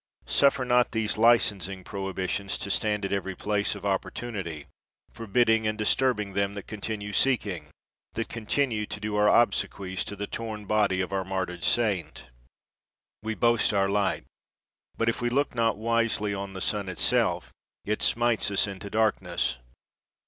Suffer 0.25 0.65
not 0.65 0.93
these 0.93 1.15
licensing 1.19 1.83
prohibitions 1.83 2.57
to 2.57 2.71
stand 2.71 3.05
at 3.05 3.13
every 3.13 3.35
place 3.35 3.75
of 3.75 3.85
opportunity, 3.85 4.65
forbid 5.11 5.45
ding 5.45 5.67
and 5.67 5.77
disturbing 5.77 6.33
them 6.33 6.55
that 6.55 6.65
continue 6.65 7.13
seeking, 7.13 7.67
that 8.13 8.27
continue 8.27 8.87
to 8.87 8.99
do 8.99 9.15
our 9.15 9.29
obsequies 9.29 10.03
to 10.05 10.15
the 10.15 10.25
torn 10.25 10.65
body 10.65 11.01
of 11.01 11.13
our 11.13 11.23
martyred 11.23 11.63
saint. 11.63 12.25
We 13.21 13.35
boast 13.35 13.75
our 13.75 13.89
light; 13.89 14.25
but 14.97 15.07
if 15.07 15.21
we 15.21 15.29
look 15.29 15.53
not 15.53 15.77
wisely 15.77 16.33
on 16.33 16.53
the 16.53 16.61
sun 16.61 16.89
itself, 16.89 17.51
it 17.85 18.01
smites 18.01 18.49
us 18.49 18.65
into 18.65 18.89
darkness. 18.89 19.57